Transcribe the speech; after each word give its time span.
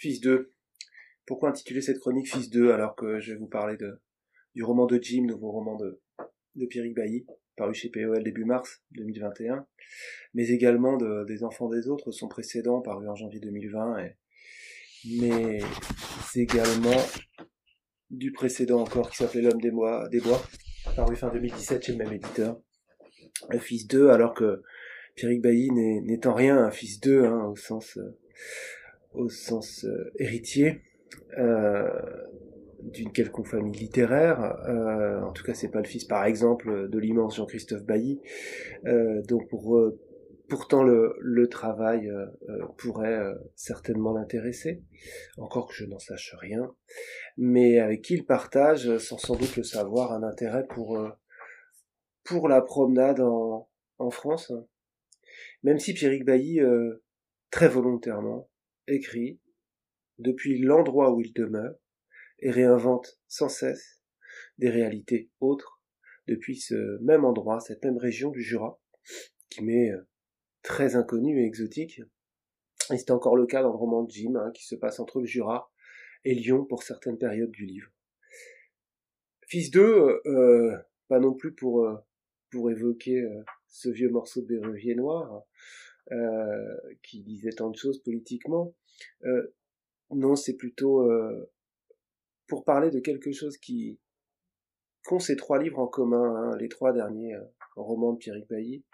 Fils 0.00 0.20
2. 0.22 0.50
Pourquoi 1.26 1.50
intituler 1.50 1.82
cette 1.82 1.98
chronique 1.98 2.32
Fils 2.32 2.48
2 2.48 2.72
alors 2.72 2.96
que 2.96 3.20
je 3.20 3.32
vais 3.32 3.38
vous 3.38 3.46
parler 3.46 3.76
du 4.54 4.62
roman 4.62 4.86
de 4.86 4.98
Jim, 5.00 5.26
nouveau 5.26 5.52
roman 5.52 5.76
de, 5.76 6.00
de 6.54 6.64
Pierrick 6.64 6.94
Bailly, 6.94 7.26
paru 7.54 7.74
chez 7.74 7.90
POL 7.90 8.24
début 8.24 8.46
mars 8.46 8.82
2021, 8.92 9.66
mais 10.32 10.48
également 10.48 10.96
de, 10.96 11.26
des 11.26 11.44
Enfants 11.44 11.68
des 11.68 11.86
Autres, 11.88 12.12
son 12.12 12.28
précédent, 12.28 12.80
paru 12.80 13.10
en 13.10 13.14
janvier 13.14 13.40
2020, 13.40 13.98
et, 13.98 14.16
mais 15.20 15.60
également 16.34 16.96
du 18.08 18.32
précédent 18.32 18.80
encore 18.80 19.10
qui 19.10 19.18
s'appelait 19.18 19.42
L'homme 19.42 19.60
des, 19.60 19.70
bois, 19.70 20.08
des 20.08 20.20
bois, 20.20 20.40
paru 20.96 21.14
fin 21.14 21.28
2017 21.28 21.84
chez 21.84 21.92
le 21.92 21.98
même 21.98 22.12
éditeur. 22.14 22.58
Un 23.50 23.58
fils 23.58 23.86
2, 23.86 24.08
alors 24.08 24.32
que 24.32 24.62
Pierrick 25.14 25.42
Bailly 25.42 25.70
n'est 25.72 26.26
en 26.26 26.32
rien 26.32 26.56
un 26.56 26.70
fils 26.70 27.00
2, 27.00 27.26
hein, 27.26 27.44
au 27.44 27.56
sens, 27.56 27.98
euh, 27.98 28.18
au 29.12 29.28
sens 29.28 29.84
euh, 29.84 30.12
héritier. 30.18 30.82
Euh, 31.38 31.88
d'une 32.82 33.12
quelconque 33.12 33.46
famille 33.46 33.74
littéraire. 33.74 34.40
Euh, 34.68 35.20
en 35.20 35.32
tout 35.32 35.44
cas, 35.44 35.54
c'est 35.54 35.68
pas 35.70 35.80
le 35.80 35.86
fils, 35.86 36.04
par 36.04 36.24
exemple, 36.24 36.88
de 36.88 36.98
l'immense 36.98 37.36
Jean-Christophe 37.36 37.84
Bailly. 37.84 38.20
Euh, 38.86 39.22
donc, 39.22 39.48
pour, 39.48 39.76
euh, 39.76 40.00
pourtant, 40.48 40.82
le, 40.82 41.14
le 41.20 41.48
travail 41.48 42.10
pourrait 42.78 43.20
certainement 43.54 44.12
l'intéresser, 44.12 44.82
encore 45.36 45.68
que 45.68 45.74
je 45.74 45.84
n'en 45.84 45.98
sache 45.98 46.34
rien, 46.40 46.74
mais 47.36 47.78
avec 47.78 48.02
qui 48.02 48.14
il 48.14 48.24
partage, 48.24 48.96
sans 48.98 49.18
sans 49.18 49.36
doute 49.36 49.56
le 49.56 49.62
savoir, 49.62 50.12
un 50.12 50.22
intérêt 50.22 50.66
pour 50.66 50.98
pour 52.24 52.48
la 52.48 52.62
promenade 52.62 53.20
en, 53.20 53.68
en 53.98 54.10
France. 54.10 54.52
Même 55.62 55.78
si 55.78 55.94
Pierrick 55.94 56.24
Bailly, 56.24 56.60
très 57.50 57.68
volontairement, 57.68 58.49
écrit 58.90 59.40
depuis 60.18 60.58
l'endroit 60.58 61.12
où 61.12 61.20
il 61.20 61.32
demeure, 61.32 61.74
et 62.40 62.50
réinvente 62.50 63.20
sans 63.28 63.48
cesse 63.48 64.02
des 64.58 64.70
réalités 64.70 65.30
autres 65.40 65.82
depuis 66.26 66.56
ce 66.56 66.98
même 67.02 67.24
endroit, 67.24 67.60
cette 67.60 67.84
même 67.84 67.98
région 67.98 68.30
du 68.30 68.42
Jura, 68.42 68.80
qui 69.48 69.64
m'est 69.64 69.90
euh, 69.90 70.08
très 70.62 70.96
inconnue 70.96 71.42
et 71.42 71.46
exotique. 71.46 72.00
Et 72.92 72.98
c'est 72.98 73.10
encore 73.10 73.36
le 73.36 73.46
cas 73.46 73.62
dans 73.62 73.70
le 73.70 73.76
roman 73.76 74.04
de 74.04 74.10
Jim, 74.10 74.34
hein, 74.36 74.50
qui 74.54 74.64
se 74.64 74.74
passe 74.74 75.00
entre 75.00 75.20
le 75.20 75.26
Jura 75.26 75.70
et 76.24 76.34
Lyon 76.34 76.64
pour 76.64 76.82
certaines 76.82 77.18
périodes 77.18 77.50
du 77.50 77.66
livre. 77.66 77.90
Fils 79.46 79.70
2, 79.70 80.20
euh, 80.26 80.76
pas 81.08 81.18
non 81.18 81.34
plus 81.34 81.52
pour, 81.52 81.84
euh, 81.84 81.96
évoquer 82.70 83.20
euh, 83.20 83.44
ce 83.66 83.88
vieux 83.88 84.10
morceau 84.10 84.42
de 84.42 84.46
Béruvier 84.46 84.94
noir, 84.94 85.34
euh, 85.34 85.40
qui 87.02 87.22
disait 87.22 87.52
tant 87.52 87.70
de 87.70 87.76
choses 87.76 88.02
politiquement. 88.02 88.74
non, 90.10 90.36
c'est 90.36 90.56
plutôt 90.56 91.08
pour 92.48 92.64
parler 92.64 92.90
de 92.90 93.00
quelque 93.00 93.32
chose 93.32 93.56
qui 93.56 93.98
qu'ont 95.04 95.18
ces 95.18 95.36
trois 95.36 95.62
livres 95.62 95.78
en 95.78 95.86
commun, 95.86 96.34
hein, 96.36 96.56
les 96.58 96.68
trois 96.68 96.92
derniers 96.92 97.34
euh, 97.34 97.44
romans 97.76 98.12
de 98.12 98.18
Pierre 98.18 98.36
Bailly, 98.48 98.84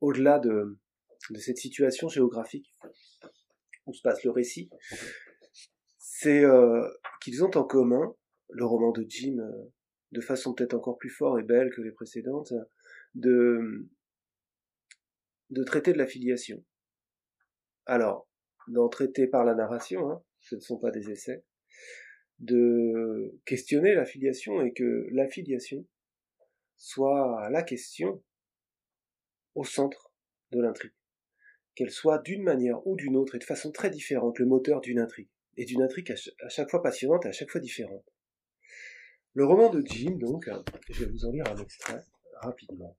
au-delà 0.00 0.38
de, 0.38 0.78
de 1.30 1.38
cette 1.38 1.58
situation 1.58 2.08
géographique 2.08 2.72
où 3.86 3.92
se 3.92 4.00
passe 4.00 4.24
le 4.24 4.30
récit, 4.30 4.70
c'est 5.98 6.44
euh, 6.44 6.88
qu'ils 7.22 7.44
ont 7.44 7.54
en 7.56 7.64
commun, 7.64 8.14
le 8.50 8.64
roman 8.64 8.92
de 8.92 9.04
Jim, 9.06 9.38
euh, 9.38 9.72
de 10.12 10.20
façon 10.20 10.54
peut-être 10.54 10.74
encore 10.74 10.96
plus 10.96 11.10
forte 11.10 11.40
et 11.40 11.42
belle 11.42 11.70
que 11.70 11.82
les 11.82 11.92
précédentes, 11.92 12.54
de, 13.14 13.86
de 15.54 15.62
traiter 15.62 15.92
de 15.92 15.98
la 15.98 16.06
filiation. 16.06 16.62
Alors, 17.86 18.28
d'en 18.68 18.88
traiter 18.88 19.26
par 19.26 19.44
la 19.44 19.54
narration, 19.54 20.10
hein, 20.10 20.22
ce 20.40 20.56
ne 20.56 20.60
sont 20.60 20.78
pas 20.78 20.90
des 20.90 21.10
essais, 21.10 21.44
de 22.40 23.38
questionner 23.46 23.94
l'affiliation 23.94 24.62
et 24.62 24.72
que 24.72 25.06
l'affiliation 25.12 25.86
soit 26.76 27.48
la 27.50 27.62
question 27.62 28.22
au 29.54 29.64
centre 29.64 30.12
de 30.50 30.60
l'intrigue. 30.60 30.94
Qu'elle 31.74 31.90
soit 31.90 32.18
d'une 32.18 32.42
manière 32.42 32.84
ou 32.86 32.96
d'une 32.96 33.16
autre 33.16 33.36
et 33.36 33.38
de 33.38 33.44
façon 33.44 33.70
très 33.70 33.90
différente 33.90 34.38
le 34.38 34.46
moteur 34.46 34.80
d'une 34.80 34.98
intrigue. 34.98 35.28
Et 35.56 35.64
d'une 35.64 35.82
intrigue 35.82 36.12
à 36.42 36.48
chaque 36.48 36.70
fois 36.70 36.82
passionnante 36.82 37.26
et 37.26 37.28
à 37.28 37.32
chaque 37.32 37.50
fois 37.50 37.60
différente. 37.60 38.04
Le 39.34 39.44
roman 39.44 39.70
de 39.70 39.82
Jim, 39.86 40.16
donc, 40.18 40.48
je 40.90 41.04
vais 41.04 41.10
vous 41.10 41.26
en 41.26 41.30
lire 41.30 41.44
un 41.48 41.56
extrait 41.56 42.02
rapidement. 42.40 42.96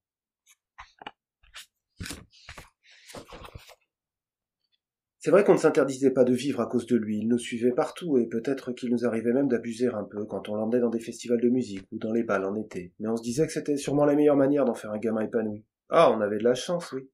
C'est 5.26 5.32
vrai 5.32 5.44
qu'on 5.44 5.54
ne 5.54 5.58
s'interdisait 5.58 6.12
pas 6.12 6.24
de 6.24 6.34
vivre 6.34 6.62
à 6.62 6.68
cause 6.68 6.86
de 6.86 6.96
lui, 6.96 7.18
il 7.18 7.28
nous 7.28 7.40
suivait 7.40 7.72
partout, 7.72 8.20
et 8.20 8.28
peut-être 8.28 8.74
qu'il 8.74 8.92
nous 8.92 9.08
arrivait 9.08 9.34
même 9.34 9.48
d'abuser 9.48 9.88
un 9.88 10.04
peu 10.04 10.24
quand 10.26 10.50
on 10.50 10.56
l'emmenait 10.56 10.80
dans 10.80 10.92
des 10.92 11.00
festivals 11.00 11.42
de 11.42 11.50
musique 11.50 11.88
ou 11.92 11.98
dans 11.98 12.12
les 12.12 12.22
balles 12.22 12.46
en 12.46 12.56
été, 12.56 12.94
mais 13.00 13.08
on 13.08 13.18
se 13.18 13.24
disait 13.24 13.48
que 13.48 13.52
c'était 13.52 13.76
sûrement 13.76 14.06
la 14.06 14.14
meilleure 14.14 14.36
manière 14.36 14.66
d'en 14.66 14.76
faire 14.76 14.92
un 14.92 15.00
gamin 15.00 15.22
épanoui. 15.22 15.66
Ah, 15.90 16.12
on 16.12 16.22
avait 16.22 16.38
de 16.38 16.44
la 16.44 16.54
chance, 16.54 16.92
oui. 16.92 17.10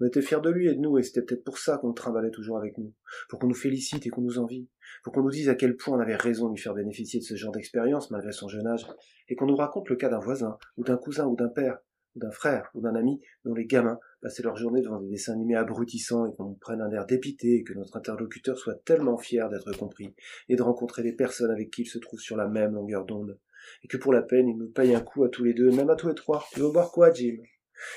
On 0.00 0.06
était 0.06 0.22
fiers 0.22 0.40
de 0.40 0.48
lui 0.48 0.68
et 0.68 0.74
de 0.74 0.80
nous, 0.80 0.96
et 0.96 1.02
c'était 1.02 1.20
peut-être 1.20 1.44
pour 1.44 1.58
ça 1.58 1.76
qu'on 1.76 1.92
trimballait 1.92 2.30
toujours 2.30 2.56
avec 2.56 2.78
nous, 2.78 2.94
pour 3.28 3.38
qu'on 3.38 3.48
nous 3.48 3.54
félicite 3.54 4.06
et 4.06 4.08
qu'on 4.08 4.22
nous 4.22 4.38
envie, 4.38 4.66
pour 5.04 5.12
qu'on 5.12 5.22
nous 5.22 5.30
dise 5.30 5.50
à 5.50 5.54
quel 5.54 5.76
point 5.76 5.98
on 5.98 6.00
avait 6.00 6.16
raison 6.16 6.46
de 6.46 6.54
lui 6.54 6.62
faire 6.62 6.72
bénéficier 6.72 7.20
de 7.20 7.24
ce 7.26 7.36
genre 7.36 7.52
d'expérience 7.52 8.10
malgré 8.10 8.32
son 8.32 8.48
jeune 8.48 8.68
âge, 8.68 8.86
et 9.28 9.36
qu'on 9.36 9.44
nous 9.44 9.56
raconte 9.56 9.90
le 9.90 9.96
cas 9.96 10.08
d'un 10.08 10.18
voisin, 10.18 10.56
ou 10.78 10.84
d'un 10.84 10.96
cousin, 10.96 11.26
ou 11.26 11.36
d'un 11.36 11.48
père, 11.48 11.76
ou 12.16 12.20
d'un 12.20 12.30
frère, 12.30 12.70
ou 12.74 12.80
d'un 12.80 12.94
ami, 12.94 13.20
dont 13.44 13.52
les 13.52 13.66
gamins 13.66 13.98
passer 14.20 14.42
leur 14.42 14.56
journée 14.56 14.82
devant 14.82 15.00
des 15.00 15.08
dessins 15.08 15.32
animés 15.32 15.56
abrutissants 15.56 16.26
et 16.26 16.34
qu'on 16.34 16.54
prenne 16.54 16.80
un 16.80 16.90
air 16.90 17.06
dépité 17.06 17.56
et 17.56 17.64
que 17.64 17.74
notre 17.74 17.96
interlocuteur 17.96 18.58
soit 18.58 18.82
tellement 18.84 19.16
fier 19.16 19.48
d'être 19.48 19.72
compris 19.76 20.14
et 20.48 20.56
de 20.56 20.62
rencontrer 20.62 21.02
des 21.02 21.12
personnes 21.12 21.50
avec 21.50 21.70
qui 21.70 21.82
il 21.82 21.86
se 21.86 21.98
trouve 21.98 22.20
sur 22.20 22.36
la 22.36 22.48
même 22.48 22.74
longueur 22.74 23.04
d'onde. 23.04 23.38
Et 23.82 23.88
que 23.88 23.96
pour 23.96 24.12
la 24.12 24.22
peine, 24.22 24.48
il 24.48 24.56
nous 24.56 24.70
paye 24.70 24.94
un 24.94 25.00
coup 25.00 25.24
à 25.24 25.28
tous 25.28 25.44
les 25.44 25.54
deux, 25.54 25.70
même 25.70 25.90
à 25.90 25.96
tous 25.96 26.08
les 26.08 26.14
trois. 26.14 26.44
Tu 26.52 26.60
veux 26.60 26.70
boire 26.70 26.92
quoi, 26.92 27.12
Jim? 27.12 27.36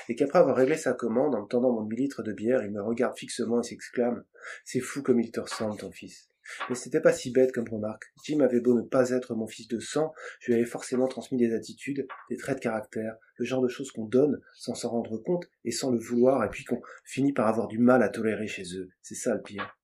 Et 0.08 0.14
qu'après 0.14 0.38
avoir 0.38 0.56
réglé 0.56 0.76
sa 0.76 0.94
commande, 0.94 1.34
en 1.34 1.42
me 1.42 1.48
tendant 1.48 1.72
mon 1.72 1.82
demi-litre 1.82 2.22
de 2.22 2.32
bière, 2.32 2.62
il 2.62 2.72
me 2.72 2.82
regarde 2.82 3.16
fixement 3.18 3.60
et 3.60 3.64
s'exclame, 3.64 4.24
c'est 4.64 4.80
fou 4.80 5.02
comme 5.02 5.20
il 5.20 5.30
te 5.30 5.40
ressemble, 5.40 5.78
ton 5.78 5.90
fils. 5.90 6.30
Mais 6.68 6.74
c'était 6.74 7.00
pas 7.00 7.12
si 7.12 7.30
bête 7.30 7.52
comme 7.52 7.68
remarque. 7.68 8.04
Jim 8.24 8.40
avait 8.40 8.60
beau 8.60 8.74
ne 8.74 8.82
pas 8.82 9.10
être 9.10 9.34
mon 9.34 9.46
fils 9.46 9.68
de 9.68 9.78
sang, 9.78 10.12
je 10.40 10.52
lui 10.52 10.54
avais 10.54 10.68
forcément 10.68 11.08
transmis 11.08 11.38
des 11.38 11.54
attitudes, 11.54 12.06
des 12.30 12.36
traits 12.36 12.58
de 12.58 12.62
caractère, 12.62 13.16
le 13.36 13.44
genre 13.44 13.62
de 13.62 13.68
choses 13.68 13.90
qu'on 13.90 14.06
donne 14.06 14.40
sans 14.54 14.74
s'en 14.74 14.90
rendre 14.90 15.18
compte 15.18 15.48
et 15.64 15.70
sans 15.70 15.90
le 15.90 15.98
vouloir, 15.98 16.44
et 16.44 16.50
puis 16.50 16.64
qu'on 16.64 16.82
finit 17.04 17.32
par 17.32 17.48
avoir 17.48 17.68
du 17.68 17.78
mal 17.78 18.02
à 18.02 18.08
tolérer 18.08 18.46
chez 18.46 18.76
eux. 18.76 18.90
C'est 19.02 19.14
ça 19.14 19.34
le 19.34 19.42
pire. 19.42 19.76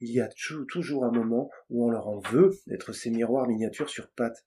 Il 0.00 0.12
y 0.12 0.20
a 0.20 0.28
toujours 0.68 1.04
un 1.04 1.10
moment 1.10 1.50
où 1.68 1.84
on 1.84 1.90
leur 1.90 2.08
en 2.08 2.20
veut 2.20 2.50
d'être 2.66 2.92
ces 2.92 3.10
miroirs 3.10 3.48
miniatures 3.48 3.90
sur 3.90 4.08
pattes. 4.10 4.46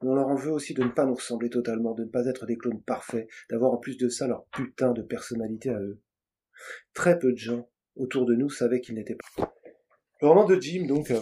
On 0.00 0.14
leur 0.14 0.28
en 0.28 0.34
veut 0.34 0.52
aussi 0.52 0.74
de 0.74 0.82
ne 0.82 0.90
pas 0.90 1.06
nous 1.06 1.14
ressembler 1.14 1.48
totalement, 1.48 1.94
de 1.94 2.04
ne 2.04 2.10
pas 2.10 2.26
être 2.26 2.44
des 2.44 2.58
clones 2.58 2.82
parfaits, 2.82 3.28
d'avoir 3.48 3.72
en 3.72 3.78
plus 3.78 3.96
de 3.96 4.10
ça 4.10 4.26
leur 4.26 4.44
putain 4.48 4.92
de 4.92 5.00
personnalité 5.00 5.70
à 5.70 5.80
eux. 5.80 6.00
Très 6.92 7.18
peu 7.18 7.32
de 7.32 7.38
gens 7.38 7.70
autour 7.96 8.26
de 8.26 8.34
nous 8.34 8.50
savaient 8.50 8.80
qu'ils 8.80 8.96
n'étaient 8.96 9.16
pas. 9.36 9.55
Le 10.22 10.28
roman 10.28 10.46
de 10.46 10.58
Jim, 10.58 10.86
donc, 10.86 11.10
euh, 11.10 11.20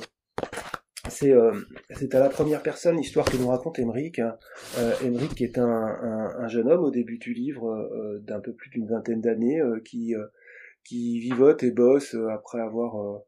c'est 1.09 1.33
euh, 1.33 1.53
à 2.13 2.19
la 2.19 2.29
première 2.29 2.63
personne 2.63 2.97
l'histoire 2.97 3.27
que 3.27 3.37
nous 3.37 3.49
raconte 3.49 3.79
Emmerich. 3.79 4.21
Euh, 4.79 4.95
Emmerich 5.03 5.35
qui 5.35 5.45
est 5.45 5.59
un, 5.59 5.65
un, 5.65 6.49
jeune 6.49 6.71
homme 6.71 6.85
au 6.85 6.91
début 6.91 7.19
du 7.19 7.35
livre 7.35 7.69
euh, 7.71 8.21
d'un 8.21 8.41
peu 8.41 8.55
plus 8.55 8.71
d'une 8.71 8.87
vingtaine 8.87 9.21
d'années 9.21 9.61
qui 9.85 10.15
qui 10.85 11.19
vivote 11.21 11.63
et 11.63 11.71
bosse 11.71 12.15
après 12.31 12.61
avoir 12.61 13.23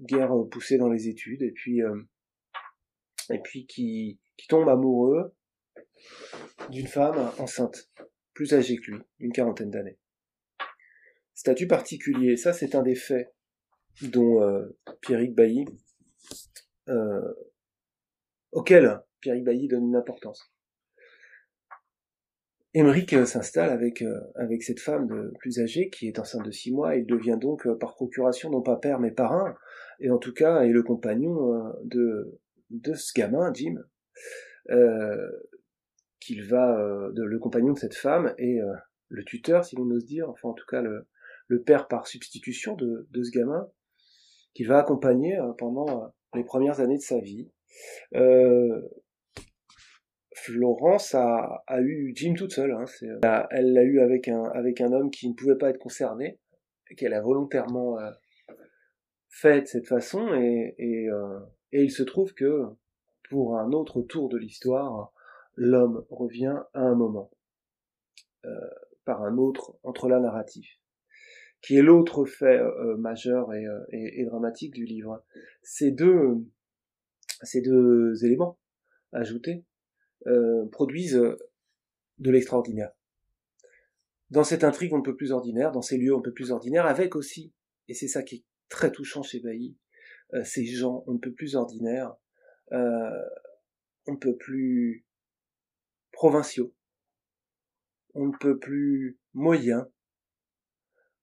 guère 0.00 0.32
poussé 0.50 0.78
dans 0.78 0.88
les 0.88 1.08
études 1.08 1.42
et 1.42 1.52
puis 1.52 1.80
et 3.30 3.38
puis 3.38 3.66
qui 3.66 4.18
qui 4.36 4.48
tombe 4.48 4.68
amoureux 4.68 5.34
d'une 6.70 6.88
femme 6.88 7.30
enceinte 7.38 7.90
plus 8.34 8.54
âgée 8.54 8.76
que 8.76 8.90
lui, 8.90 9.00
d'une 9.20 9.32
quarantaine 9.32 9.70
d'années. 9.70 9.98
Statut 11.34 11.66
particulier, 11.66 12.36
ça 12.36 12.52
c'est 12.52 12.74
un 12.74 12.82
des 12.82 12.94
faits 12.94 13.32
dont 14.00 14.42
euh, 14.42 14.76
Pierrick 15.00 15.34
Bailly, 15.34 15.66
euh, 16.88 17.34
auquel 18.50 19.00
Pierrick 19.20 19.44
Bailly 19.44 19.68
donne 19.68 19.86
une 19.86 19.96
importance. 19.96 20.52
Émeric 22.74 23.12
euh, 23.12 23.26
s'installe 23.26 23.70
avec 23.70 24.02
euh, 24.02 24.18
avec 24.34 24.62
cette 24.62 24.80
femme 24.80 25.06
de 25.06 25.32
plus 25.38 25.60
âgée 25.60 25.90
qui 25.90 26.08
est 26.08 26.18
enceinte 26.18 26.44
de 26.44 26.50
six 26.50 26.72
mois. 26.72 26.96
Il 26.96 27.06
devient 27.06 27.38
donc 27.40 27.68
par 27.78 27.94
procuration 27.94 28.50
non 28.50 28.62
pas 28.62 28.76
père 28.76 28.98
mais 28.98 29.10
parrain, 29.10 29.54
et 30.00 30.10
en 30.10 30.18
tout 30.18 30.32
cas 30.32 30.62
est 30.62 30.72
le 30.72 30.82
compagnon 30.82 31.72
de 31.84 32.40
de 32.70 32.94
ce 32.94 33.12
gamin 33.14 33.52
Jim, 33.52 33.76
qu'il 36.18 36.44
va 36.44 36.76
de, 37.12 37.22
le 37.22 37.38
compagnon 37.38 37.74
de 37.74 37.78
cette 37.78 37.94
femme 37.94 38.34
et 38.38 38.58
le 39.08 39.24
tuteur 39.24 39.64
si 39.64 39.76
l'on 39.76 39.90
ose 39.90 40.06
dire, 40.06 40.30
enfin 40.30 40.48
en 40.48 40.54
tout 40.54 40.66
cas 40.66 40.80
le 40.80 41.06
le 41.48 41.62
père 41.62 41.88
par 41.88 42.06
substitution 42.06 42.74
de 42.74 43.06
de 43.10 43.22
ce 43.22 43.30
gamin 43.30 43.68
qu'il 44.54 44.68
va 44.68 44.78
accompagner 44.78 45.38
euh, 45.38 45.52
pendant 45.52 46.04
euh, 46.04 46.06
les 46.34 46.44
premières 46.44 46.80
années 46.80 46.96
de 46.96 47.02
sa 47.02 47.18
vie. 47.18 47.50
Euh, 48.14 48.88
Florence 50.34 51.14
a, 51.14 51.62
eu 51.80 52.12
Jim 52.16 52.34
toute 52.34 52.52
seule. 52.52 52.72
Hein, 52.72 52.84
elle 53.50 53.72
l'a 53.72 53.84
eu 53.84 54.00
avec 54.00 54.28
un, 54.28 54.92
homme 54.92 55.10
qui 55.10 55.28
ne 55.28 55.34
pouvait 55.34 55.56
pas 55.56 55.70
être 55.70 55.78
concerné, 55.78 56.40
qu'elle 56.96 57.14
a 57.14 57.20
volontairement 57.20 57.98
fait 59.28 59.62
de 59.62 59.66
cette 59.66 59.86
façon 59.86 60.34
et, 60.34 60.74
il 61.70 61.90
se 61.92 62.02
trouve 62.02 62.34
que 62.34 62.64
pour 63.30 63.56
un 63.56 63.70
autre 63.70 64.02
tour 64.02 64.28
de 64.28 64.36
l'histoire, 64.36 65.12
l'homme 65.54 66.04
revient 66.10 66.58
à 66.74 66.80
un 66.80 66.96
moment 66.96 67.30
par 69.04 69.22
un 69.22 69.38
autre 69.38 69.76
entrelac 69.84 70.22
narratif 70.22 70.81
qui 71.62 71.76
est 71.76 71.82
l'autre 71.82 72.24
fait 72.24 72.58
euh, 72.58 72.96
majeur 72.96 73.54
et, 73.54 73.64
et, 73.90 74.20
et, 74.20 74.24
dramatique 74.24 74.74
du 74.74 74.84
livre. 74.84 75.24
Ces 75.62 75.90
deux, 75.90 76.36
ces 77.42 77.62
deux 77.62 78.24
éléments 78.24 78.58
ajoutés 79.12 79.64
produisent 80.70 81.20
de 82.18 82.30
l'extraordinaire. 82.30 82.92
Dans 84.30 84.44
cette 84.44 84.64
intrigue, 84.64 84.94
on 84.94 84.98
ne 84.98 85.02
peut 85.02 85.16
plus 85.16 85.32
ordinaire, 85.32 85.72
dans 85.72 85.82
ces 85.82 85.98
lieux, 85.98 86.14
on 86.14 86.18
ne 86.18 86.22
peut 86.22 86.32
plus 86.32 86.52
ordinaire, 86.52 86.86
avec 86.86 87.16
aussi, 87.16 87.52
et 87.88 87.94
c'est 87.94 88.08
ça 88.08 88.22
qui 88.22 88.36
est 88.36 88.44
très 88.70 88.90
touchant 88.90 89.22
chez 89.22 89.40
Bailly, 89.40 89.76
euh, 90.32 90.42
ces 90.42 90.64
gens, 90.64 91.04
on 91.06 91.12
ne 91.12 91.18
peut 91.18 91.34
plus 91.34 91.54
ordinaire, 91.54 92.14
euh, 92.72 93.10
on 94.06 94.12
ne 94.12 94.16
peut 94.16 94.36
plus 94.36 95.04
provinciaux, 96.12 96.74
on 98.14 98.28
ne 98.28 98.36
peut 98.38 98.58
plus 98.58 99.18
moyens, 99.34 99.84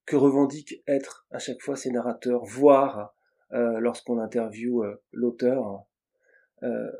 que 0.09 0.15
revendiquent 0.15 0.81
être 0.87 1.27
à 1.29 1.37
chaque 1.37 1.61
fois 1.61 1.75
ces 1.75 1.91
narrateurs, 1.91 2.43
voire 2.43 3.15
euh, 3.51 3.79
lorsqu'on 3.79 4.19
interviewe 4.19 4.83
euh, 4.83 4.95
l'auteur, 5.11 5.85
euh, 6.63 6.91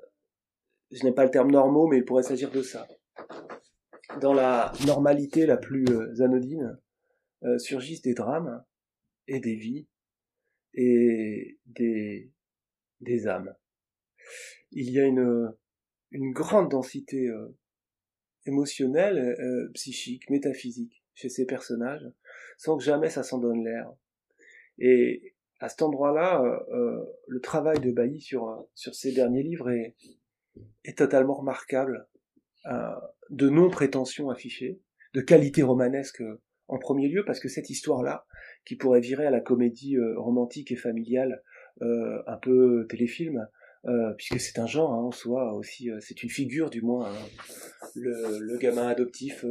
je 0.91 1.03
n'ai 1.03 1.11
pas 1.11 1.25
le 1.25 1.31
terme 1.31 1.49
normaux, 1.49 1.87
mais 1.87 1.97
il 1.97 2.05
pourrait 2.05 2.21
s'agir 2.23 2.51
de 2.51 2.61
ça. 2.61 2.87
Dans 4.21 4.33
la 4.33 4.71
normalité 4.85 5.47
la 5.47 5.57
plus 5.57 5.85
anodine, 6.21 6.79
surgissent 7.57 8.01
des 8.01 8.13
drames 8.13 8.63
et 9.27 9.39
des 9.39 9.55
vies 9.55 9.87
et 10.73 11.59
des, 11.65 12.31
des 13.01 13.27
âmes. 13.27 13.55
Il 14.71 14.91
y 14.91 14.99
a 14.99 15.05
une, 15.05 15.53
une 16.11 16.31
grande 16.31 16.69
densité 16.69 17.27
euh, 17.27 17.57
émotionnelle, 18.45 19.17
euh, 19.17 19.71
psychique, 19.73 20.29
métaphysique 20.29 21.03
chez 21.13 21.29
ces 21.29 21.45
personnages, 21.45 22.07
sans 22.57 22.77
que 22.77 22.83
jamais 22.83 23.09
ça 23.09 23.23
s'en 23.23 23.39
donne 23.39 23.63
l'air. 23.63 23.91
Et 24.77 25.35
à 25.59 25.69
cet 25.69 25.81
endroit-là, 25.81 26.41
euh, 26.71 27.03
le 27.27 27.41
travail 27.41 27.79
de 27.79 27.91
Bailly 27.91 28.21
sur, 28.21 28.67
sur 28.75 28.95
ces 28.95 29.11
derniers 29.11 29.43
livres 29.43 29.69
est, 29.69 29.95
totalement 30.97 31.35
remarquable, 31.35 32.07
de 33.29 33.49
non-prétention 33.49 34.29
affichée, 34.29 34.81
de 35.13 35.21
qualité 35.21 35.61
romanesque 35.61 36.23
en 36.67 36.77
premier 36.77 37.07
lieu 37.07 37.23
parce 37.25 37.39
que 37.39 37.49
cette 37.49 37.69
histoire-là, 37.69 38.25
qui 38.65 38.75
pourrait 38.75 39.01
virer 39.01 39.25
à 39.25 39.31
la 39.31 39.41
comédie 39.41 39.97
euh, 39.97 40.17
romantique 40.17 40.71
et 40.71 40.75
familiale, 40.75 41.43
euh, 41.81 42.21
un 42.27 42.37
peu 42.37 42.85
téléfilm, 42.89 43.47
euh, 43.85 44.13
puisque 44.13 44.39
c'est 44.39 44.59
un 44.59 44.67
genre 44.67 44.93
hein, 44.93 45.03
en 45.03 45.11
soi 45.11 45.53
aussi, 45.53 45.89
c'est 46.01 46.21
une 46.23 46.29
figure 46.29 46.69
du 46.69 46.81
moins, 46.81 47.11
hein. 47.11 47.25
le, 47.95 48.37
le, 48.39 48.57
gamin 48.57 48.87
adoptif 48.87 49.45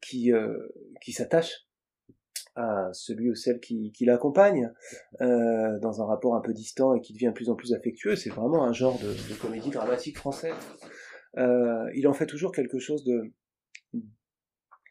qui, 0.00 0.32
qui 1.02 1.12
s'attache 1.12 1.66
à 2.54 2.90
celui 2.92 3.30
ou 3.30 3.34
celle 3.34 3.60
qui, 3.60 3.92
qui 3.92 4.04
l'accompagne 4.04 4.70
dans 5.20 6.02
un 6.02 6.04
rapport 6.04 6.34
un 6.34 6.40
peu 6.40 6.52
distant 6.52 6.94
et 6.94 7.00
qui 7.00 7.14
devient 7.14 7.28
de 7.28 7.32
plus 7.32 7.48
en 7.48 7.54
plus 7.54 7.72
affectueux, 7.72 8.14
c'est 8.14 8.30
vraiment 8.30 8.64
un 8.64 8.72
genre 8.72 8.98
de, 8.98 9.08
de 9.08 9.34
comédie 9.40 9.70
dramatique 9.70 10.18
française. 10.18 10.54
il 11.36 12.06
en 12.06 12.12
fait 12.12 12.26
toujours 12.26 12.52
quelque 12.52 12.78
chose 12.78 13.04
de 13.04 13.32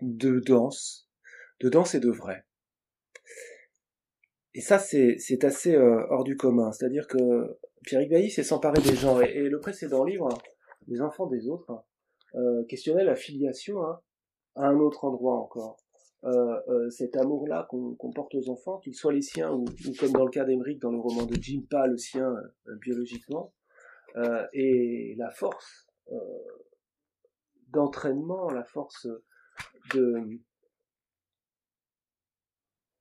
de 0.01 0.39
danse, 0.39 1.07
de 1.59 1.69
danse 1.69 1.95
et 1.95 1.99
de 1.99 2.09
vrai. 2.09 2.43
Et 4.53 4.61
ça, 4.61 4.79
c'est, 4.79 5.17
c'est 5.17 5.43
assez 5.43 5.75
euh, 5.75 6.05
hors 6.09 6.23
du 6.23 6.35
commun. 6.35 6.71
C'est-à-dire 6.71 7.07
que 7.07 7.57
Pierre 7.83 8.07
Bailly 8.09 8.29
s'est 8.29 8.43
s'emparé 8.43 8.81
des 8.81 8.95
gens. 8.95 9.21
Et, 9.21 9.47
le 9.47 9.59
précédent 9.59 10.03
livre, 10.03 10.29
Les 10.87 11.01
enfants 11.01 11.27
des 11.27 11.47
autres, 11.47 11.85
euh, 12.35 12.65
questionnait 12.65 13.05
la 13.05 13.15
filiation 13.15 13.81
hein, 13.83 14.01
à 14.55 14.65
un 14.65 14.77
autre 14.79 15.05
endroit 15.05 15.37
encore. 15.37 15.77
Euh, 16.23 16.61
euh 16.67 16.89
cet 16.91 17.17
amour-là 17.17 17.67
qu'on, 17.69 17.95
porte 18.13 18.35
aux 18.35 18.49
enfants, 18.49 18.77
qu'ils 18.79 18.93
soient 18.93 19.13
les 19.13 19.23
siens 19.23 19.51
ou, 19.51 19.65
comme 19.99 20.11
dans 20.11 20.25
le 20.25 20.29
cas 20.29 20.45
d'Emeric 20.45 20.79
dans 20.79 20.91
le 20.91 20.99
roman 20.99 21.25
de 21.25 21.35
Jim, 21.35 21.63
pas 21.69 21.87
le 21.87 21.97
sien 21.97 22.31
euh, 22.67 22.75
biologiquement, 22.79 23.53
et 24.53 25.15
la 25.17 25.31
force 25.31 25.87
d'entraînement, 27.69 28.49
la 28.49 28.65
force 28.65 29.07
de 29.93 30.41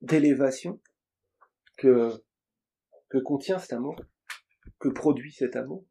d'élévation 0.00 0.80
que 1.76 2.10
que 3.10 3.18
contient 3.18 3.58
cet 3.58 3.72
amour, 3.72 3.96
que 4.78 4.88
produit 4.88 5.32
cet 5.32 5.56
amour, 5.56 5.84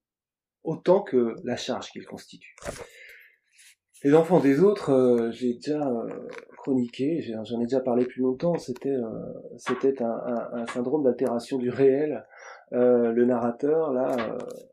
autant 0.64 1.04
que 1.04 1.36
la 1.44 1.58
charge 1.58 1.92
qu'il 1.92 2.06
constitue. 2.06 2.56
Les 4.04 4.14
enfants 4.14 4.40
des 4.40 4.62
autres, 4.62 4.92
euh, 4.92 5.32
j'ai 5.32 5.56
déjà 5.56 5.86
euh, 5.86 6.08
chroniqué, 6.58 7.22
j'en 7.44 7.60
ai 7.60 7.66
déjà 7.66 7.82
parlé 7.82 8.06
plus 8.06 8.22
longtemps, 8.22 8.58
c'était 8.58 8.96
euh, 8.96 9.34
c'était 9.58 10.02
un, 10.02 10.18
un, 10.54 10.66
syndrome 10.68 11.04
d'altération 11.04 11.58
du 11.58 11.70
réel. 11.70 12.26
le 12.72 13.26
narrateur 13.26 13.92
là 13.92 14.16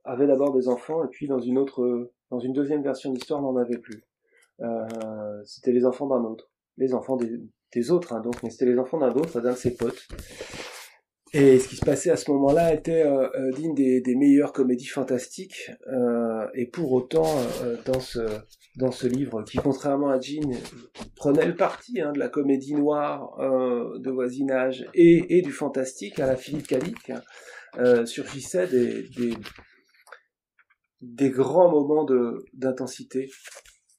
avait 0.05 0.27
d'abord 0.27 0.53
des 0.53 0.69
enfants 0.69 1.05
et 1.05 1.09
puis 1.09 1.27
dans 1.27 1.41
une 1.41 1.59
autre, 1.59 2.11
dans 2.31 2.39
une 2.39 2.53
deuxième 2.53 2.83
version 2.83 3.13
d'histoire 3.13 3.43
n'en 3.43 3.57
avait 3.57 3.79
plus. 3.79 4.05
Euh, 4.61 5.43
c'était 5.45 5.73
les 5.73 5.85
enfants 5.85 6.07
d'un 6.07 6.25
autre, 6.25 6.51
les 6.77 6.95
enfants 6.95 7.17
des, 7.17 7.41
des 7.73 7.91
autres, 7.91 8.13
hein, 8.13 8.21
donc, 8.21 8.43
mais 8.43 8.51
c'était 8.51 8.67
les 8.67 8.79
enfants 8.79 8.99
d'un 8.99 9.13
autre, 9.13 9.41
d'un 9.41 9.53
de 9.53 9.57
ses 9.57 9.77
potes. 9.77 10.07
Et 11.33 11.59
ce 11.59 11.69
qui 11.69 11.77
se 11.77 11.85
passait 11.85 12.11
à 12.11 12.17
ce 12.17 12.31
moment-là 12.31 12.73
était 12.73 13.03
euh, 13.03 13.29
euh 13.35 13.53
digne 13.53 13.75
des, 13.75 14.01
des, 14.01 14.15
meilleures 14.15 14.53
comédies 14.53 14.87
fantastiques. 14.87 15.73
Euh, 15.89 16.47
et 16.55 16.67
pour 16.67 16.93
autant, 16.93 17.27
euh, 17.63 17.77
dans 17.85 18.01
ce 18.01 18.21
dans 18.77 18.93
ce 18.93 19.07
livre, 19.07 19.43
qui 19.43 19.57
contrairement 19.57 20.11
à 20.11 20.21
Jean 20.21 20.53
prenait 21.17 21.47
le 21.47 21.57
parti 21.57 22.01
hein, 22.01 22.13
de 22.13 22.19
la 22.19 22.29
comédie 22.29 22.75
noire, 22.75 23.35
de 23.39 24.11
voisinage 24.11 24.87
et, 24.93 25.39
et, 25.39 25.41
du 25.41 25.51
fantastique 25.51 26.21
à 26.21 26.27
la 26.27 26.37
Philippe 26.37 26.67
Calic, 26.67 27.11
surgissaient 28.05 28.67
des, 28.67 29.09
des, 29.17 29.35
des 31.01 31.31
grands 31.31 31.71
moments 31.71 32.07
d'intensité 32.53 33.31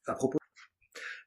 à 0.06 0.14
propos 0.14 0.38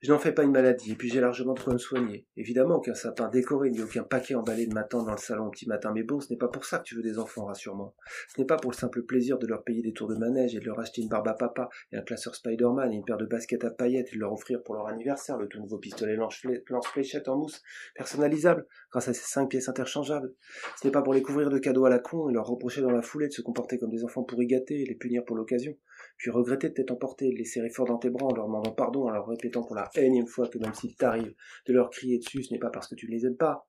je 0.00 0.12
n'en 0.12 0.19
fais 0.19 0.32
pas 0.32 0.44
une 0.44 0.52
maladie, 0.52 0.93
et 0.93 0.94
puis 0.94 1.11
j'ai 1.11 1.20
largement 1.20 1.52
de 1.52 1.61
quoi 1.61 1.75
me. 1.75 2.17
Évidemment, 2.37 2.76
aucun 2.76 2.95
sapin 2.95 3.28
décoré, 3.28 3.71
ni 3.71 3.83
aucun 3.83 4.02
paquet 4.02 4.35
emballé 4.35 4.66
de 4.66 4.73
matin 4.73 5.02
dans 5.02 5.12
le 5.12 5.19
salon 5.19 5.47
au 5.49 5.50
petit 5.50 5.69
matin, 5.69 5.92
mais 5.95 6.02
bon, 6.02 6.21
ce 6.21 6.33
n'est 6.33 6.38
pas 6.38 6.49
pour 6.49 6.64
ça 6.64 6.78
que 6.78 6.85
tu 6.85 6.95
veux 6.95 7.02
des 7.02 7.19
enfants, 7.19 7.45
rassure-moi. 7.45 7.95
Ce 8.35 8.40
n'est 8.40 8.47
pas 8.47 8.57
pour 8.57 8.71
le 8.71 8.76
simple 8.76 9.02
plaisir 9.02 9.38
de 9.38 9.47
leur 9.47 9.62
payer 9.62 9.83
des 9.83 9.92
tours 9.92 10.09
de 10.09 10.16
manège 10.16 10.54
et 10.54 10.61
de 10.61 10.64
leur 10.64 10.80
acheter 10.80 11.02
une 11.02 11.09
barbe 11.09 11.28
à 11.28 11.35
papa, 11.35 11.69
et 11.92 11.97
un 11.97 12.02
classeur 12.02 12.35
Spider-Man, 12.35 12.92
et 12.92 12.97
une 12.97 13.04
paire 13.04 13.19
de 13.19 13.26
baskets 13.26 13.64
à 13.64 13.71
paillettes, 13.71 14.09
et 14.12 14.16
de 14.16 14.21
leur 14.21 14.33
offrir 14.33 14.62
pour 14.62 14.75
leur 14.75 14.87
anniversaire 14.87 15.37
le 15.37 15.49
tout 15.49 15.61
nouveau 15.61 15.78
pistolet 15.78 16.16
lance-fléchette 16.16 17.28
en 17.28 17.37
mousse, 17.37 17.62
personnalisable, 17.95 18.66
grâce 18.90 19.09
à 19.09 19.12
ces 19.12 19.26
cinq 19.26 19.49
pièces 19.49 19.69
interchangeables. 19.69 20.33
Ce 20.80 20.87
n'est 20.87 20.92
pas 20.92 21.02
pour 21.02 21.12
les 21.12 21.23
couvrir 21.23 21.50
de 21.50 21.59
cadeaux 21.59 21.85
à 21.85 21.90
la 21.90 21.99
con 21.99 22.30
et 22.30 22.33
leur 22.33 22.47
reprocher 22.47 22.80
dans 22.80 22.90
la 22.90 23.02
foulée 23.02 23.28
de 23.28 23.33
se 23.33 23.42
comporter 23.42 23.78
comme 23.78 23.90
des 23.90 24.04
enfants 24.04 24.23
pourri 24.23 24.47
gâtés 24.47 24.80
et 24.80 24.87
les 24.87 24.95
punir 24.95 25.25
pour 25.25 25.37
l'occasion 25.37 25.76
puis 26.17 26.31
regretter 26.31 26.69
de 26.69 26.75
t'être 26.75 26.90
emporté, 26.90 27.31
de 27.31 27.37
les 27.37 27.45
serrer 27.45 27.71
fort 27.71 27.87
dans 27.87 27.99
tes 27.99 28.11
bras 28.11 28.26
en 28.26 28.35
leur 28.35 28.47
demandant 28.47 28.73
pardon, 28.73 29.07
en 29.07 29.11
leur 29.11 29.26
répétant 29.26 29.62
pour 29.62 29.75
la 29.75 29.88
énième 29.97 30.26
fois 30.26 30.49
que 30.49 30.59
même 30.59 30.75
s'il 30.75 30.95
t'arrive 30.95 31.35
de 31.67 31.73
leur 31.73 31.90
crier 31.90 32.19
dessus, 32.19 32.43
ce 32.43 32.52
n'est 32.52 32.59
pas 32.59 32.71
parce 32.71 32.88
que 32.88 32.95
tu 32.95 33.07
ne 33.07 33.12
les 33.12 33.26
aimes 33.26 33.37
pas. 33.37 33.67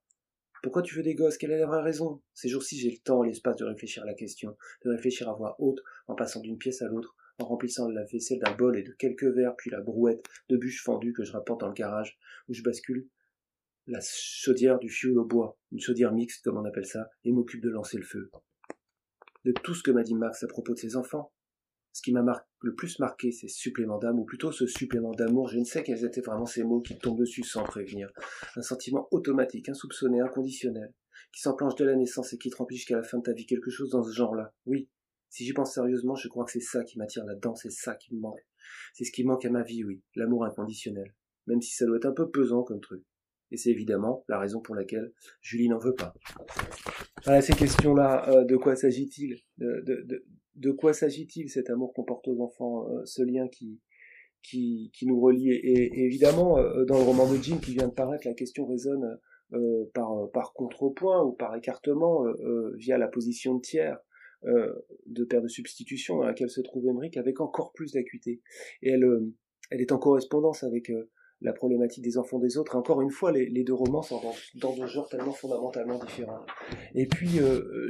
Pourquoi 0.62 0.84
tu 0.84 0.96
veux 0.96 1.02
des 1.02 1.16
gosses? 1.16 1.38
Quelle 1.38 1.52
est 1.52 1.60
la 1.60 1.66
vraie 1.66 1.82
raison? 1.82 2.22
Ces 2.34 2.48
jours-ci, 2.48 2.78
j'ai 2.78 2.92
le 2.92 3.00
temps 3.04 3.24
et 3.24 3.28
l'espace 3.28 3.56
de 3.56 3.66
réfléchir 3.66 4.04
à 4.04 4.06
la 4.06 4.14
question, 4.14 4.56
de 4.86 4.92
réfléchir 4.92 5.28
à 5.28 5.34
voix 5.34 5.56
haute, 5.58 5.80
en 6.08 6.14
passant 6.14 6.40
d'une 6.40 6.60
pièce 6.60 6.84
à 6.84 6.88
l'autre, 6.88 7.16
en 7.40 7.46
remplissant 7.46 7.90
la 7.90 8.04
vaisselle 8.04 8.40
d'un 8.40 8.56
bol 8.56 8.78
et 8.78 8.84
de 8.84 8.92
quelques 8.92 9.24
verres, 9.24 9.56
puis 9.58 9.72
la 9.72 9.82
brouette 9.82 10.24
de 10.50 10.58
bûches 10.58 10.84
fendues 10.84 11.14
que 11.14 11.24
je 11.24 11.32
rapporte 11.32 11.62
dans 11.62 11.68
le 11.68 11.74
garage, 11.74 12.20
où 12.48 12.54
je 12.54 12.62
bascule 12.62 13.08
la 13.88 14.00
chaudière 14.02 14.78
du 14.78 14.90
fioul 14.90 15.18
au 15.18 15.26
bois, 15.26 15.58
une 15.72 15.80
chaudière 15.80 16.14
mixte, 16.14 16.44
comme 16.44 16.58
on 16.58 16.66
appelle 16.66 16.86
ça, 16.86 17.10
et 17.24 17.32
m'occupe 17.32 17.64
de 17.64 17.70
lancer 17.70 17.98
le 17.98 18.04
feu. 18.04 18.30
De 19.44 19.52
tout 19.52 19.74
ce 19.74 19.82
que 19.82 19.90
m'a 19.90 20.04
dit 20.04 20.14
Max 20.14 20.44
à 20.44 20.48
propos 20.48 20.74
de 20.74 20.80
ses 20.80 20.96
enfants, 20.96 21.34
ce 21.94 22.02
qui 22.02 22.14
m'a 22.14 22.24
le 22.62 22.76
plus 22.76 23.00
marqué, 23.00 23.32
c'est 23.32 23.48
ce 23.48 23.58
supplément 23.58 23.98
d'âme, 23.98 24.20
ou 24.20 24.26
plutôt 24.26 24.52
ce 24.52 24.66
supplément 24.66 25.12
d'amour. 25.12 25.50
Je 25.50 25.60
ne 25.60 25.64
sais 25.64 25.84
quels 25.84 26.06
étaient 26.06 26.22
vraiment 26.22 26.46
ces 26.46 26.64
mots 26.64 26.82
qui 26.82 26.98
tombent 26.98 27.20
dessus 27.20 27.44
sans 27.44 27.64
prévenir. 27.64 28.10
Un 28.56 28.62
sentiment 28.62 29.08
automatique, 29.12 29.68
insoupçonné, 29.70 30.22
inconditionnel, 30.22 30.94
qui 31.34 31.42
s'enclenche 31.42 31.76
de 31.76 31.86
la 31.86 31.96
naissance 31.96 32.34
et 32.34 32.38
qui 32.38 32.50
te 32.50 32.56
remplit 32.56 32.78
jusqu'à 32.78 32.96
la 32.96 33.04
fin 33.04 33.18
de 33.18 33.24
ta 33.24 33.34
vie 33.34 33.46
quelque 33.46 33.70
chose 33.70 33.90
dans 33.90 34.04
ce 34.04 34.12
genre-là. 34.12 34.54
Oui, 34.66 34.90
si 35.30 35.46
j'y 35.46 35.54
pense 35.54 35.74
sérieusement, 35.74 36.16
je 36.16 36.28
crois 36.28 36.46
que 36.46 36.52
c'est 36.52 36.60
ça 36.60 36.84
qui 36.84 36.98
m'attire 36.98 37.26
là-dedans, 37.26 37.56
c'est 37.56 37.72
ça 37.72 37.96
qui 37.96 38.14
me 38.14 38.20
manque. 38.20 38.46
C'est 38.94 39.06
ce 39.06 39.12
qui 39.12 39.24
manque 39.24 39.46
à 39.46 39.50
ma 39.50 39.64
vie, 39.64 39.84
oui, 39.84 40.02
l'amour 40.16 40.46
inconditionnel. 40.46 41.16
Même 41.48 41.62
si 41.62 41.76
ça 41.76 41.86
doit 41.86 41.98
être 41.98 42.06
un 42.06 42.14
peu 42.14 42.30
pesant 42.30 42.64
comme 42.64 42.82
truc. 42.82 43.04
Et 43.52 43.58
c'est 43.58 43.70
évidemment 43.70 44.24
la 44.28 44.40
raison 44.40 44.62
pour 44.62 44.76
laquelle 44.76 45.12
Julie 45.42 45.68
n'en 45.68 45.78
veut 45.78 45.96
pas. 45.96 46.14
Voilà 47.26 47.42
ces 47.42 47.54
questions-là, 47.54 48.30
euh, 48.30 48.44
de 48.46 48.56
quoi 48.56 48.76
s'agit-il 48.76 49.38
de, 49.58 50.72
quoi 50.72 50.94
s'agit-il 50.94 51.50
cet 51.50 51.70
amour 51.70 51.94
qu'on 51.94 52.04
porte 52.04 52.28
aux 52.28 52.42
enfants, 52.42 52.88
euh, 52.90 53.06
ce 53.06 53.22
lien 53.24 53.48
qui, 53.48 53.80
qui, 54.42 54.92
qui 54.94 55.06
nous 55.06 55.20
relie 55.20 55.52
et, 55.52 56.04
évidemment, 56.04 56.58
euh, 56.58 56.86
dans 56.86 56.98
le 56.98 57.04
roman 57.04 57.32
de 57.32 57.38
Jim 57.38 57.58
qui 57.62 57.74
vient 57.74 57.88
de 57.88 57.94
paraître, 57.94 58.28
la 58.28 58.34
question 58.34 58.66
résonne 58.66 59.20
par, 59.94 60.30
par 60.32 60.54
contrepoint 60.54 61.22
ou 61.24 61.34
par 61.34 61.54
écartement 61.58 62.24
via 62.76 62.98
la 62.98 63.10
position 63.10 63.56
de 63.56 63.60
tiers 63.60 63.98
de 64.46 65.26
paire 65.26 65.42
de 65.42 65.50
substitution 65.50 66.20
dans 66.20 66.24
laquelle 66.24 66.50
se 66.50 66.62
trouve 66.62 66.88
Emmerich 66.88 67.18
avec 67.18 67.42
encore 67.42 67.74
plus 67.74 67.92
d'acuité. 67.92 68.42
Et 68.82 68.92
elle, 68.92 69.06
elle 69.70 69.82
est 69.82 69.92
en 69.92 69.98
correspondance 69.98 70.64
avec 70.64 70.90
la 71.42 71.54
problématique 71.54 72.04
des 72.04 72.18
enfants 72.18 72.40
des 72.40 72.58
autres. 72.58 72.76
Encore 72.76 73.02
une 73.02 73.10
fois, 73.10 73.32
les, 73.32 73.64
deux 73.64 73.74
romans 73.74 74.02
sont 74.02 74.22
dans, 74.56 74.76
deux 74.76 74.88
genres 74.88 75.10
tellement 75.10 75.34
fondamentalement 75.34 75.98
différents. 75.98 76.46
Et 76.94 77.08
puis, 77.08 77.40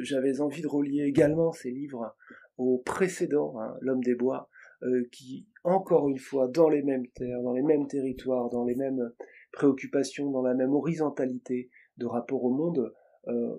j'avais 0.01 0.41
envie 0.41 0.61
de 0.61 0.67
relier 0.67 1.03
également 1.03 1.51
ces 1.51 1.71
livres 1.71 2.15
au 2.57 2.77
précédent, 2.77 3.55
hein, 3.59 3.75
L'homme 3.81 4.03
des 4.03 4.15
bois, 4.15 4.49
euh, 4.83 5.07
qui, 5.11 5.47
encore 5.63 6.09
une 6.09 6.17
fois, 6.17 6.47
dans 6.47 6.69
les 6.69 6.81
mêmes 6.81 7.07
terres, 7.09 7.41
dans 7.43 7.53
les 7.53 7.61
mêmes 7.61 7.87
territoires, 7.87 8.49
dans 8.49 8.65
les 8.65 8.75
mêmes 8.75 9.11
préoccupations, 9.51 10.31
dans 10.31 10.41
la 10.41 10.53
même 10.53 10.73
horizontalité 10.73 11.69
de 11.97 12.05
rapport 12.05 12.43
au 12.43 12.51
monde, 12.51 12.93
euh, 13.27 13.57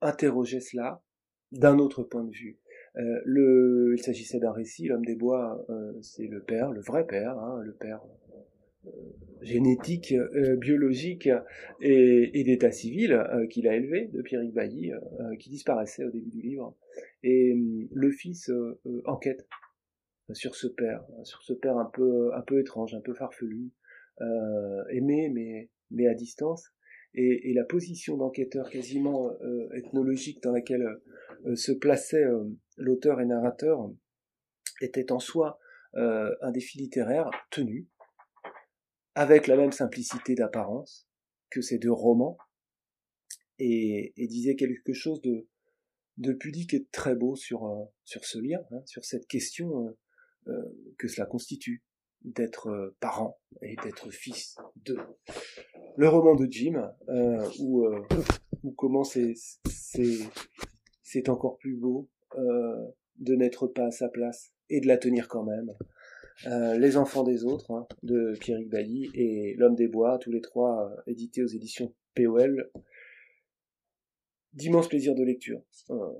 interrogeait 0.00 0.60
cela 0.60 1.02
d'un 1.52 1.78
autre 1.78 2.02
point 2.02 2.24
de 2.24 2.32
vue. 2.32 2.58
Euh, 2.96 3.94
il 3.96 4.02
s'agissait 4.02 4.40
d'un 4.40 4.52
récit, 4.52 4.86
l'homme 4.86 5.04
des 5.04 5.14
bois, 5.14 5.64
euh, 5.70 5.92
c'est 6.02 6.26
le 6.26 6.42
père, 6.42 6.72
le 6.72 6.80
vrai 6.80 7.06
père, 7.06 7.38
hein, 7.38 7.60
le 7.62 7.72
père 7.72 8.00
euh, 8.02 8.19
génétique, 9.42 10.12
euh, 10.12 10.56
biologique 10.56 11.28
et, 11.80 12.44
d'état 12.44 12.70
civil 12.70 13.12
euh, 13.12 13.46
qu'il 13.46 13.68
a 13.68 13.74
élevé 13.74 14.08
de 14.08 14.22
Pierrick 14.22 14.52
Bailly, 14.52 14.92
qui 15.38 15.50
disparaissait 15.50 16.04
au 16.04 16.10
début 16.10 16.30
du 16.30 16.40
livre. 16.40 16.76
Et 17.22 17.54
le 17.90 18.10
fils 18.10 18.50
enquête 19.04 19.46
sur 20.32 20.54
ce 20.54 20.66
père, 20.66 21.04
sur 21.24 21.42
ce 21.42 21.52
père 21.52 21.76
un 21.76 21.90
peu, 21.92 22.32
étrange, 22.58 22.94
un 22.94 23.00
peu 23.00 23.14
farfelu, 23.14 23.70
aimé 24.90 25.68
mais, 25.90 26.06
à 26.06 26.14
distance. 26.14 26.72
Et 27.14 27.52
la 27.54 27.64
position 27.64 28.16
d'enquêteur 28.16 28.70
quasiment 28.70 29.30
ethnologique 29.74 30.42
dans 30.42 30.52
laquelle 30.52 30.86
se 31.54 31.72
plaçait 31.72 32.24
l'auteur 32.76 33.20
et 33.20 33.26
narrateur 33.26 33.90
était 34.80 35.12
en 35.12 35.18
soi 35.18 35.58
un 35.94 36.50
défi 36.52 36.78
littéraire 36.78 37.30
tenu, 37.50 37.88
avec 39.14 39.46
la 39.46 39.56
même 39.56 39.72
simplicité 39.72 40.34
d'apparence 40.34 41.06
que 41.50 41.60
ces 41.60 41.78
deux 41.78 41.92
romans, 41.92 42.38
et, 43.60 44.26
disait 44.28 44.56
quelque 44.56 44.92
chose 44.92 45.20
de, 45.20 45.46
de 46.16 46.32
pudique 46.32 46.74
et 46.74 46.80
de 46.80 46.88
très 46.90 47.14
beau 47.14 47.36
sur, 47.36 47.66
euh, 47.66 47.84
sur 48.04 48.24
ce 48.24 48.38
lien, 48.38 48.60
hein, 48.70 48.82
sur 48.86 49.04
cette 49.04 49.26
question 49.26 49.86
euh, 49.86 49.98
euh, 50.48 50.94
que 50.98 51.08
cela 51.08 51.26
constitue 51.26 51.82
d'être 52.22 52.94
parent 53.00 53.40
et 53.62 53.76
d'être 53.82 54.10
fils 54.10 54.56
de. 54.76 54.96
Le 55.96 56.08
roman 56.08 56.34
de 56.34 56.46
Jim, 56.50 56.92
où, 57.60 57.86
où 58.62 58.72
comment 58.72 59.04
c'est 59.04 59.32
c'est 61.02 61.28
encore 61.30 61.56
plus 61.56 61.76
beau 61.76 62.10
de 62.36 63.34
n'être 63.34 63.68
pas 63.68 63.86
à 63.86 63.90
sa 63.90 64.10
place 64.10 64.52
et 64.68 64.82
de 64.82 64.86
la 64.86 64.98
tenir 64.98 65.28
quand 65.28 65.44
même. 65.44 65.72
Euh, 66.46 66.78
les 66.78 66.96
enfants 66.96 67.22
des 67.22 67.44
autres 67.44 67.70
hein, 67.70 67.86
de 68.02 68.34
Pierrick 68.40 68.70
Bailly 68.70 69.10
et 69.14 69.54
L'homme 69.56 69.74
des 69.74 69.88
bois, 69.88 70.18
tous 70.18 70.30
les 70.30 70.40
trois 70.40 70.90
euh, 70.90 71.02
édités 71.06 71.42
aux 71.42 71.48
éditions 71.48 71.94
POL. 72.14 72.70
D'immense 74.54 74.88
plaisir 74.88 75.14
de 75.14 75.22
lecture, 75.22 75.62
euh, 75.90 76.12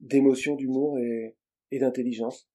d'émotion, 0.00 0.56
d'humour 0.56 0.98
et, 0.98 1.36
d'intelligence. 1.72 2.48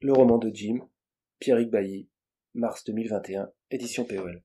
Le 0.00 0.12
roman 0.12 0.38
de 0.38 0.50
Jim, 0.54 0.88
Pierrick 1.40 1.70
Bailly, 1.70 2.08
mars 2.54 2.84
2021, 2.84 3.50
édition 3.70 4.04
POL. 4.04 4.42